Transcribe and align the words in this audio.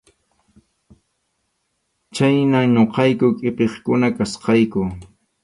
Khaynam 2.15 2.67
ñuqayku 2.75 3.25
qʼipiqkuna 3.37 4.07
kachkayku. 4.17 4.81